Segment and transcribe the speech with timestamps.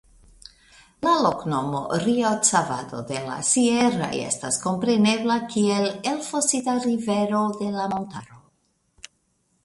[1.07, 8.41] La loknomo "Riocavado de la Sierra" estas komprenebla kiel Elfosita Rivero de la Montaro.